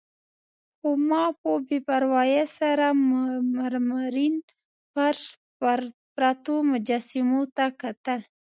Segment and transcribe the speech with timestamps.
[0.77, 2.85] خو ما په بې پروايي سره
[3.55, 4.35] مرمرین
[4.93, 5.21] فرش،
[6.15, 8.19] پرتو مجسمو ته کتل.